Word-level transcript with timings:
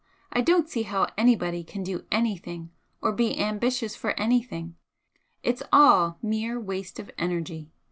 I 0.31 0.41
don't 0.41 0.67
see 0.67 0.81
how 0.81 1.05
anybody 1.15 1.63
can 1.63 1.83
do 1.83 2.07
anything 2.11 2.71
or 3.03 3.11
be 3.11 3.37
ambitious 3.39 3.95
for 3.95 4.19
anything 4.19 4.75
it's 5.43 5.61
all 5.71 6.17
mere 6.23 6.59
waste 6.59 6.97
of 6.97 7.11
energy. 7.19 7.69